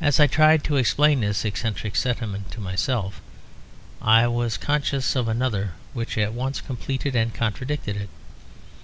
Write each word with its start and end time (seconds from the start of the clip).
As 0.00 0.18
I 0.18 0.26
tried 0.26 0.64
to 0.64 0.74
explain 0.74 1.20
this 1.20 1.44
eccentric 1.44 1.94
sentiment 1.94 2.50
to 2.50 2.60
myself, 2.60 3.20
I 4.00 4.26
was 4.26 4.56
conscious 4.56 5.14
of 5.14 5.28
another 5.28 5.74
which 5.94 6.18
at 6.18 6.32
once 6.34 6.60
completed 6.60 7.14
and 7.14 7.32
contradicted 7.32 7.96
it. 7.96 8.08